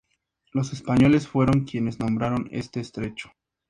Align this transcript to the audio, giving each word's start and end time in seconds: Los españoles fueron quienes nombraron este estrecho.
Los 0.51 0.73
españoles 0.73 1.27
fueron 1.27 1.63
quienes 1.65 1.99
nombraron 1.99 2.47
este 2.49 2.79
estrecho. 2.79 3.31